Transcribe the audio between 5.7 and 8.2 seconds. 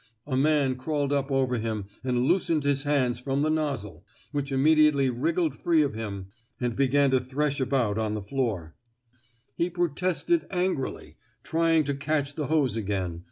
of him and 239 THE SMOKE EATEES began to thresh about on